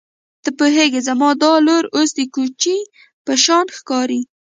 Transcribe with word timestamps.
ته 0.43 0.49
پوهېږې 0.57 1.01
زما 1.07 1.29
دا 1.41 1.51
لور 1.65 1.83
اوس 1.95 2.09
د 2.17 2.19
کوچۍ 2.33 2.79
په 3.25 3.33
شان 3.43 3.65
ښکاري. 3.77 4.21